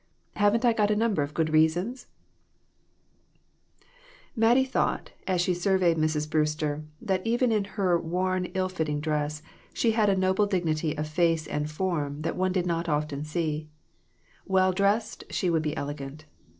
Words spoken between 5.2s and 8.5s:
as she surveyed Mrs. Brewster, that even in her worn,